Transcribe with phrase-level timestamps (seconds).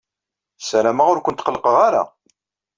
[0.61, 2.03] Ssarameɣ ur kent-qellqeɣ ara.